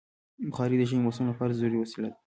[0.49, 2.17] بخاري د ژمي موسم لپاره ضروري وسیله ده.